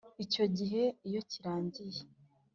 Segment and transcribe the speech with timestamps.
[0.23, 2.01] Icyo gihe iyo kirangiye